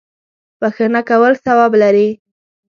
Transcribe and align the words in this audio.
بخښه 0.59 0.99
کول 1.09 1.33
ثواب 1.45 1.71
لري. 1.81 2.09